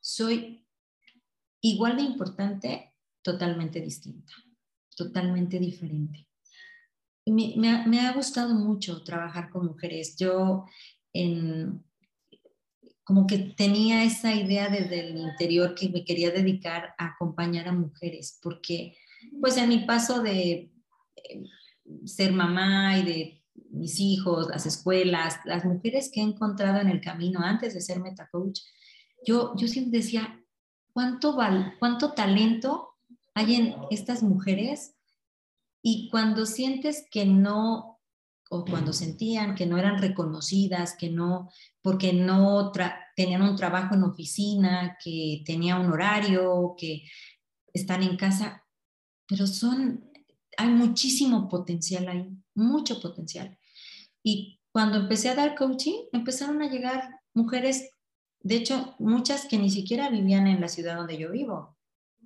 [0.00, 0.66] soy
[1.60, 4.32] igual de importante, totalmente distinta,
[4.96, 6.28] totalmente diferente.
[7.26, 10.16] Me, me, ha, gustado mucho trabajar con mujeres.
[10.16, 10.64] Yo
[11.12, 11.84] en,
[13.06, 17.72] como que tenía esa idea desde el interior que me quería dedicar a acompañar a
[17.72, 18.96] mujeres, porque
[19.40, 20.72] pues en mi paso de
[21.14, 21.44] eh,
[22.04, 27.00] ser mamá y de mis hijos, las escuelas, las mujeres que he encontrado en el
[27.00, 28.58] camino antes de ser metacoach,
[29.24, 30.44] yo, yo siempre decía,
[30.92, 32.88] ¿cuánto, val, ¿cuánto talento
[33.34, 34.96] hay en estas mujeres?
[35.80, 37.95] Y cuando sientes que no,
[38.48, 41.50] o cuando sentían que no eran reconocidas, que no,
[41.82, 42.72] porque no
[43.16, 47.02] tenían un trabajo en oficina, que tenía un horario, que
[47.72, 48.64] están en casa,
[49.26, 50.10] pero son,
[50.56, 53.58] hay muchísimo potencial ahí, mucho potencial.
[54.22, 57.90] Y cuando empecé a dar coaching, empezaron a llegar mujeres,
[58.40, 61.76] de hecho, muchas que ni siquiera vivían en la ciudad donde yo vivo.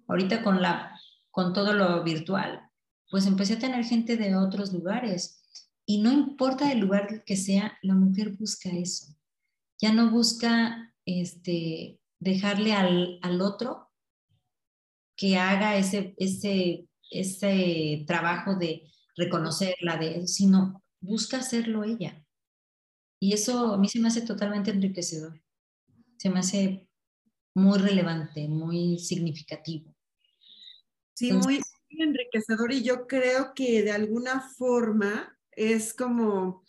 [0.06, 0.98] Ahorita con, la,
[1.30, 2.68] con todo lo virtual,
[3.10, 5.39] pues empecé a tener gente de otros lugares.
[5.90, 9.12] Y no importa el lugar que sea, la mujer busca eso.
[9.82, 13.90] Ya no busca este, dejarle al, al otro
[15.16, 18.84] que haga ese, ese, ese trabajo de
[19.16, 22.24] reconocerla, de, sino busca hacerlo ella.
[23.18, 25.42] Y eso a mí se me hace totalmente enriquecedor.
[26.18, 26.88] Se me hace
[27.52, 29.92] muy relevante, muy significativo.
[31.14, 36.64] Sí, muy enriquecedor y yo creo que de alguna forma es como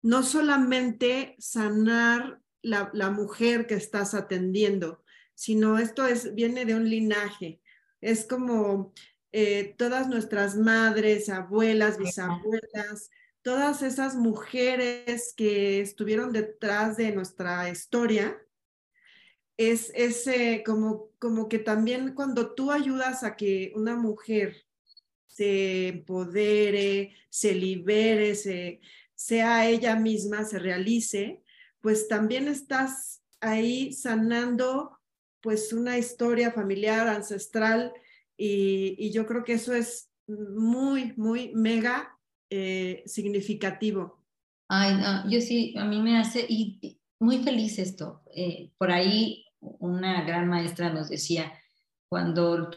[0.00, 5.02] no solamente sanar la, la mujer que estás atendiendo,
[5.34, 7.60] sino esto es, viene de un linaje.
[8.00, 8.92] Es como
[9.32, 13.10] eh, todas nuestras madres, abuelas, bisabuelas,
[13.42, 18.40] todas esas mujeres que estuvieron detrás de nuestra historia,
[19.56, 24.61] es ese como, como que también cuando tú ayudas a que una mujer
[25.32, 28.80] se empodere, se libere, se,
[29.14, 31.42] sea ella misma, se realice,
[31.80, 34.98] pues también estás ahí sanando
[35.40, 37.92] pues una historia familiar, ancestral,
[38.36, 42.16] y, y yo creo que eso es muy, muy mega
[42.50, 44.22] eh, significativo.
[44.68, 44.94] Ay,
[45.28, 48.22] yo sí, a mí me hace y, muy feliz esto.
[48.34, 51.52] Eh, por ahí una gran maestra nos decía,
[52.08, 52.70] cuando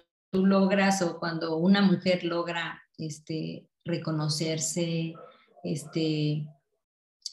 [0.44, 5.14] logras o cuando una mujer logra este, reconocerse,
[5.64, 6.48] este,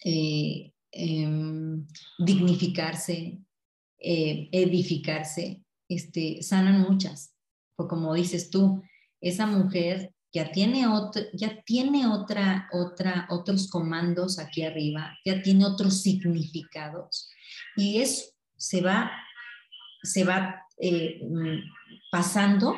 [0.05, 1.87] eh, em,
[2.19, 3.39] dignificarse,
[3.99, 7.35] eh, edificarse, este, sanan muchas.
[7.77, 8.83] O como dices tú,
[9.21, 15.67] esa mujer ya tiene, otro, ya tiene otra, otra, otros comandos aquí arriba, ya tiene
[15.67, 17.31] otros significados.
[17.77, 19.11] Y eso se va,
[20.03, 21.59] se va eh, mm,
[22.11, 22.77] pasando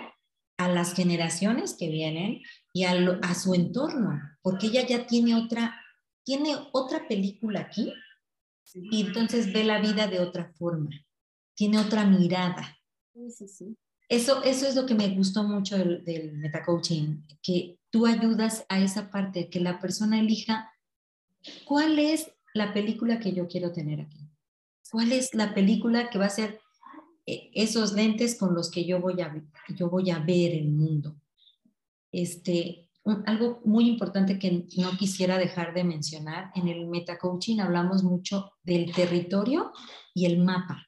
[0.57, 2.43] a las generaciones que vienen
[2.73, 2.93] y a,
[3.23, 5.81] a, su entorno, porque ella ya tiene otra,
[6.25, 7.93] tiene otra película aquí
[8.75, 10.91] y entonces ve la vida de otra forma,
[11.55, 12.77] tiene otra mirada.
[13.13, 13.77] Sí, sí,
[14.09, 18.81] eso, eso es lo que me gustó mucho del, del metacoaching, que tú ayudas a
[18.81, 20.71] esa parte, que la persona elija
[21.65, 24.21] cuál es la película que yo quiero tener aquí.
[24.91, 26.61] ¿Cuál es la película que va a ser
[27.27, 29.35] esos lentes con los que yo voy a,
[29.77, 31.17] yo voy a ver el mundo?
[32.13, 32.91] Este,
[33.27, 38.93] algo muy importante que no quisiera dejar de mencionar, en el metacoaching hablamos mucho del
[38.93, 39.73] territorio
[40.15, 40.87] y el mapa.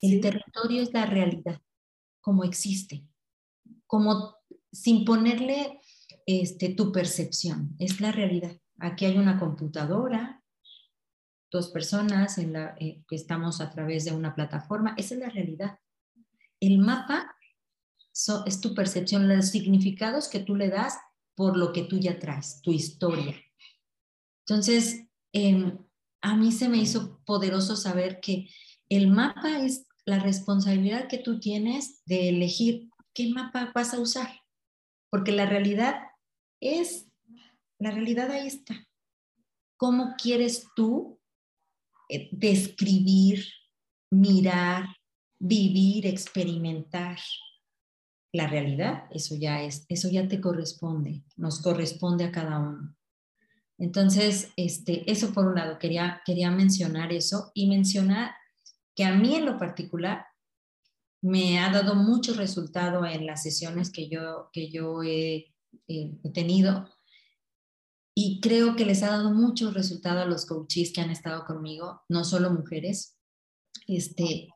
[0.00, 1.60] El territorio es la realidad
[2.20, 3.06] como existe,
[3.86, 4.36] como
[4.70, 5.80] sin ponerle
[6.26, 8.54] este, tu percepción, es la realidad.
[8.78, 10.37] Aquí hay una computadora,
[11.50, 15.30] dos personas en la, eh, que estamos a través de una plataforma, esa es la
[15.30, 15.78] realidad.
[16.60, 17.34] El mapa
[18.46, 20.98] es tu percepción, los significados que tú le das
[21.36, 23.36] por lo que tú ya traes, tu historia.
[24.44, 25.78] Entonces, em,
[26.20, 28.48] a mí se me hizo poderoso saber que
[28.88, 34.42] el mapa es la responsabilidad que tú tienes de elegir qué mapa vas a usar,
[35.10, 35.94] porque la realidad
[36.60, 37.06] es,
[37.78, 38.88] la realidad ahí está.
[39.76, 41.17] ¿Cómo quieres tú eh,
[42.32, 43.44] describir,
[44.10, 44.86] mirar,
[45.38, 47.18] vivir, experimentar
[48.32, 49.04] la realidad?
[49.10, 52.94] Eso ya es, eso ya te corresponde, nos corresponde a cada uno.
[53.78, 58.32] Entonces, este, eso por un lado, quería, quería mencionar eso y mencionar
[58.96, 60.26] que a mí en lo particular
[61.22, 65.54] me ha dado mucho resultado en las sesiones que yo, que yo he,
[66.32, 66.88] tenido
[68.20, 72.02] y creo que les ha dado mucho resultado a los coaches que han estado conmigo,
[72.08, 73.16] no solo mujeres,
[73.86, 74.48] este,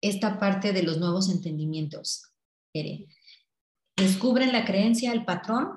[0.00, 2.32] esta parte de los nuevos entendimientos.
[3.94, 5.68] Descubren la creencia, el patrón,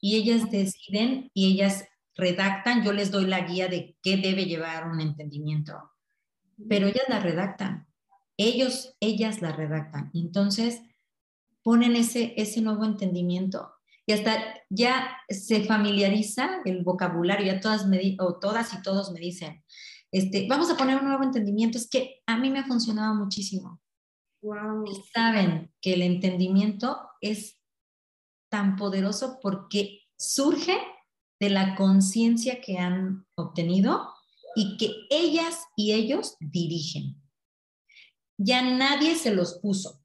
[0.00, 4.86] y ellas deciden y ellas redactan, yo les doy la guía de qué debe llevar
[4.86, 5.74] un entendimiento
[6.68, 7.88] pero ellas la redactan.
[8.36, 10.10] Ellos, ellas la redactan.
[10.14, 10.82] Entonces,
[11.62, 13.72] ponen ese, ese nuevo entendimiento
[14.10, 19.20] y hasta ya se familiariza el vocabulario, ya todas, me, o todas y todos me
[19.20, 19.62] dicen,
[20.10, 23.80] este, vamos a poner un nuevo entendimiento, es que a mí me ha funcionado muchísimo.
[24.42, 24.84] Wow.
[24.90, 27.60] Y saben que el entendimiento es
[28.50, 30.76] tan poderoso porque surge
[31.38, 34.12] de la conciencia que han obtenido
[34.56, 37.22] y que ellas y ellos dirigen.
[38.38, 39.99] Ya nadie se los puso.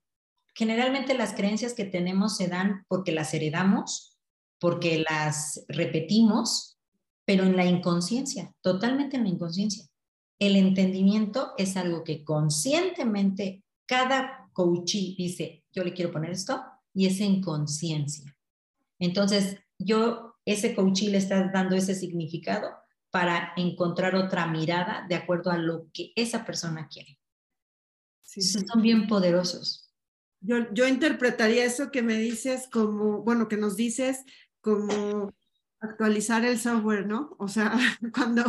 [0.56, 4.18] Generalmente las creencias que tenemos se dan porque las heredamos,
[4.58, 6.80] porque las repetimos,
[7.26, 9.86] pero en la inconsciencia, totalmente en la inconsciencia.
[10.40, 17.08] El entendimiento es algo que conscientemente cada coachee dice, yo le quiero poner esto, y
[17.08, 18.36] es en conciencia.
[18.98, 22.70] Entonces, yo, ese coachee le está dando ese significado
[23.12, 27.20] para encontrar otra mirada de acuerdo a lo que esa persona quiere.
[28.22, 29.85] Sí, Son bien poderosos.
[30.46, 34.24] Yo, yo interpretaría eso que me dices como, bueno, que nos dices
[34.62, 35.34] como
[35.80, 37.36] actualizar el software, ¿no?
[37.40, 37.74] O sea,
[38.14, 38.44] cuando,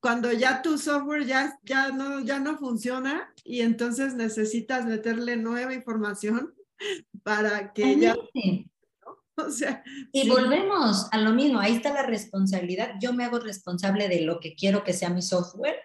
[0.00, 5.74] cuando ya tu software ya, ya, no, ya no funciona y entonces necesitas meterle nueva
[5.74, 6.54] información
[7.22, 8.16] para que ya
[10.12, 12.94] y volvemos a lo mismo, ahí está la responsabilidad.
[13.00, 15.76] Yo me hago responsable de lo que quiero que sea mi software.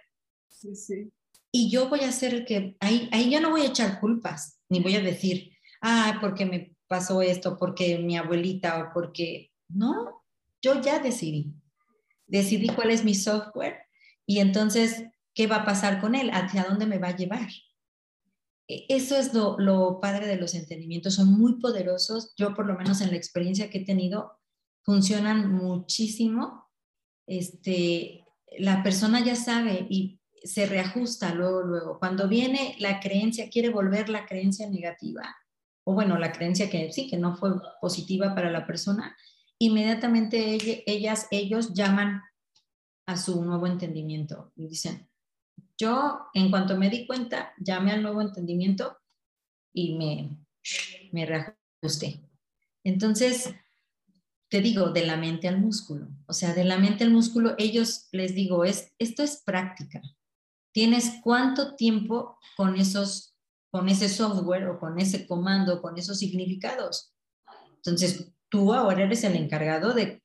[0.49, 1.11] Sí, sí.
[1.51, 4.59] Y yo voy a ser el que, ahí, ahí yo no voy a echar culpas,
[4.69, 10.23] ni voy a decir, ah, porque me pasó esto, porque mi abuelita o porque, no,
[10.61, 11.53] yo ya decidí.
[12.25, 13.87] Decidí cuál es mi software
[14.25, 16.29] y entonces, ¿qué va a pasar con él?
[16.31, 17.47] ¿Hacia dónde me va a llevar?
[18.67, 22.33] E, eso es lo, padre de los entendimientos, son muy poderosos.
[22.37, 24.37] Yo por lo menos en la experiencia que he tenido,
[24.83, 26.65] funcionan muchísimo.
[27.25, 28.25] Este,
[28.59, 31.99] la persona ya sabe y se reajusta luego, luego.
[31.99, 35.35] Cuando viene la creencia, quiere volver la creencia negativa,
[35.87, 39.15] o bueno, la creencia que sí, que no fue positiva para la persona,
[39.57, 42.23] inmediatamente ellas, ellos llaman
[43.07, 45.09] a su nuevo entendimiento y dicen,
[45.77, 48.97] yo, en cuanto me di cuenta, llamé al nuevo entendimiento
[49.73, 50.37] y me,
[51.13, 52.21] me reajusté.
[52.83, 53.55] Entonces,
[54.49, 56.09] te digo, de la mente al músculo.
[56.25, 60.01] O sea, de la mente al músculo, ellos les digo, es, esto es práctica.
[60.73, 63.36] tienes cuánto tiempo con esos
[63.69, 67.13] con ese software o con ese comando, con esos significados.
[67.75, 70.23] Entonces, tú ahora eres el encargado de,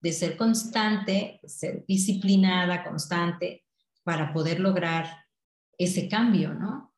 [0.00, 3.64] de ser constante, ser disciplinada, constante,
[4.02, 5.06] para poder lograr
[5.78, 6.94] ese cambio, ¿no?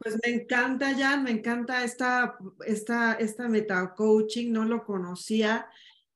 [0.00, 2.36] Pues me encanta, Jan, me encanta esta,
[2.66, 5.66] esta, esta meta coaching, no lo conocía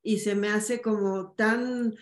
[0.03, 1.95] y se me hace como tan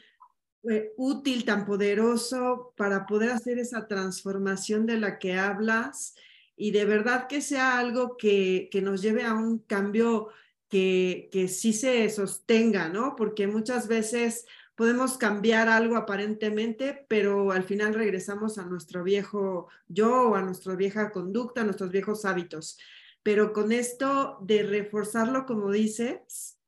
[0.96, 6.14] útil, tan poderoso para poder hacer esa transformación de la que hablas
[6.56, 10.28] y de verdad que sea algo que, que nos lleve a un cambio
[10.68, 13.16] que, que sí se sostenga, ¿no?
[13.16, 20.34] Porque muchas veces podemos cambiar algo aparentemente, pero al final regresamos a nuestro viejo yo
[20.34, 22.78] a nuestra vieja conducta, a nuestros viejos hábitos.
[23.22, 26.58] Pero con esto de reforzarlo, como dices,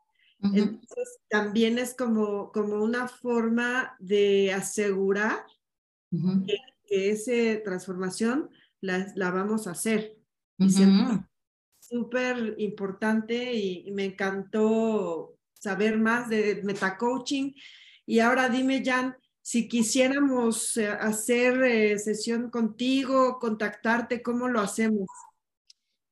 [0.42, 5.44] entonces también es como, como una forma de asegurar
[6.10, 6.56] que,
[6.86, 10.16] que, esa transformación la, la, vamos a hacer.
[11.80, 17.54] Súper importante y, y me encantó saber más de metacoaching
[18.06, 25.08] y ahora dime, Jan, si quisiéramos eh, hacer eh, sesión contigo, contactarte, ¿cómo lo hacemos?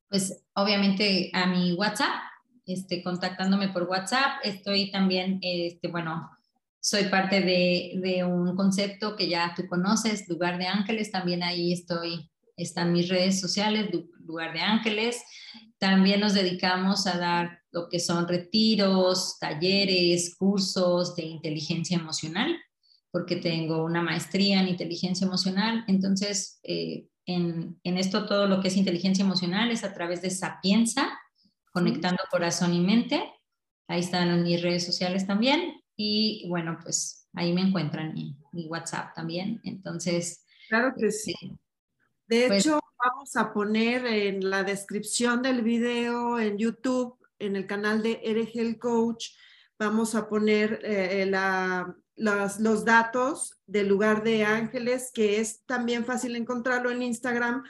[0.08, 2.14] Pues obviamente a mi WhatsApp,
[2.66, 4.40] este, contactándome por WhatsApp.
[4.42, 6.30] Estoy también, este, bueno,
[6.80, 11.10] soy parte de, un concepto que ya tú conoces, Lugar de Ángeles.
[11.10, 13.88] También ahí estoy, están mis redes sociales,
[14.24, 15.22] Lugar de Ángeles.
[15.78, 22.54] También nos dedicamos a dar lo que son retiros, talleres, cursos de inteligencia emocional,
[23.10, 25.84] porque tengo una maestría en inteligencia emocional.
[25.88, 30.30] Entonces, eh, en, en, esto todo lo que es inteligencia emocional es a través de
[30.30, 31.18] Sapienza,
[31.74, 33.30] conectando corazón y mente.
[33.88, 35.82] Ahí están mis redes sociales también.
[35.96, 39.60] Y bueno, pues ahí me encuentran mi, mi WhatsApp también.
[39.64, 40.46] Entonces.
[40.68, 41.34] Claro que sí.
[41.42, 41.56] Este,
[42.26, 47.66] de pues hecho, vamos a poner en la descripción del video en YouTube, en el
[47.66, 49.30] canal de Eregel Coach,
[49.78, 56.36] vamos a poner eh, la, los datos del lugar de Ángeles, que es también fácil
[56.36, 57.64] encontrarlo en Instagram,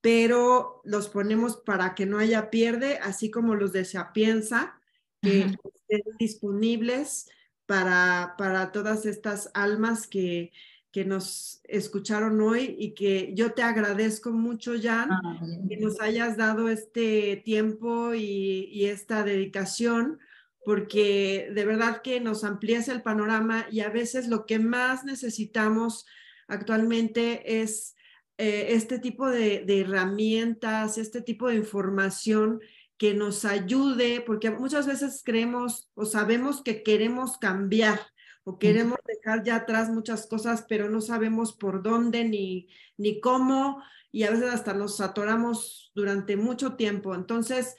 [0.00, 4.80] pero los ponemos para que no haya pierde, así como los de Sapienza,
[5.20, 7.28] que estén disponibles
[7.66, 10.52] para, para todas estas almas que,
[10.90, 16.36] que nos escucharon hoy y que yo te agradezco mucho, Jan, ah, que nos hayas
[16.36, 20.18] dado este tiempo y, y, esta dedicación,
[20.64, 26.06] porque de verdad que nos amplías el panorama y a veces lo que más necesitamos
[26.48, 27.94] actualmente es
[28.40, 32.60] eh, este tipo de, de herramientas, este tipo de información
[32.96, 38.00] que nos ayude, porque muchas veces creemos o sabemos que queremos cambiar,
[38.44, 43.82] o queremos dejar ya atrás muchas cosas, pero no sabemos por dónde ni, ni cómo,
[44.10, 47.14] y a veces hasta nos atoramos durante mucho tiempo.
[47.14, 47.76] Entonces,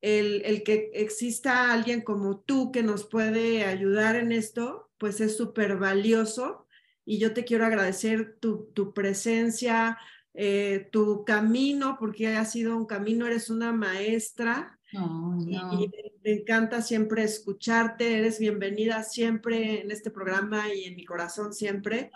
[0.00, 5.36] el, el que exista alguien como tú que nos puede ayudar en esto, pues es
[5.36, 6.66] súper valioso.
[7.04, 9.98] Y yo te quiero agradecer tu, tu presencia,
[10.34, 15.80] eh, tu camino, porque ha sido un camino, eres una maestra no, no.
[15.80, 15.90] Y,
[16.22, 22.10] me encanta siempre escucharte, eres bienvenida siempre en este programa y en mi corazón siempre.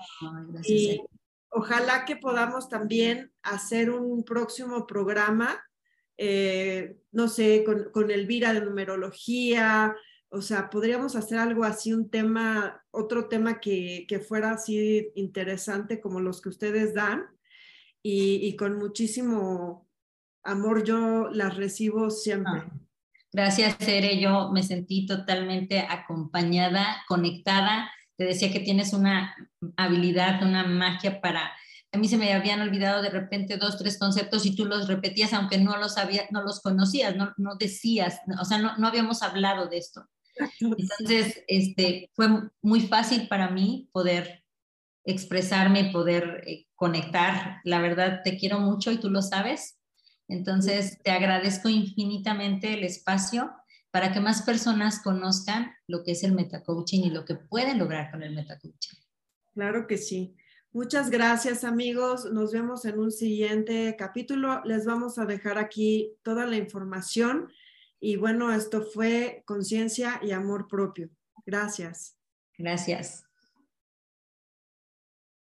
[0.65, 1.01] y
[1.49, 5.59] ojalá que podamos también hacer un próximo programa,
[6.19, 9.97] eh, no sé, con, con Elvira de numerología,
[10.35, 16.01] o sea, podríamos hacer algo así, un tema, otro tema que, que fuera así interesante
[16.01, 17.27] como los que ustedes dan
[18.07, 19.89] y, con muchísimo
[20.43, 22.61] amor yo las recibo siempre.
[22.67, 22.71] Ah,
[23.33, 24.21] gracias, Ere.
[24.21, 27.91] Yo me sentí totalmente acompañada, conectada.
[28.17, 29.35] Te decía que tienes una
[29.77, 31.53] habilidad, una magia para...
[31.93, 35.33] A mí se me habían olvidado de repente dos, tres conceptos y tú los repetías
[35.33, 39.23] aunque no los, había, no los conocías, no, no decías, o sea, no, no habíamos
[39.23, 40.07] hablado de esto.
[40.61, 42.29] Entonces, este, fue
[42.63, 44.45] muy fácil para mí poder
[45.05, 47.61] expresarme, poder eh, conectar.
[47.65, 49.79] La verdad, te quiero mucho y tú lo sabes.
[50.29, 53.53] Entonces, te agradezco infinitamente el espacio
[53.91, 58.11] para que más personas conozcan lo que es el metacoaching y lo que pueden lograr
[58.11, 58.99] con el metacoaching.
[59.53, 60.35] Claro que sí.
[60.73, 62.25] Muchas gracias amigos.
[62.33, 64.61] Nos vemos en un siguiente capítulo.
[64.65, 67.53] Les vamos a dejar aquí toda la información.
[68.07, 71.09] Y bueno, esto fue conciencia y amor propio.
[71.47, 72.19] Gracias.
[72.59, 73.25] Gracias.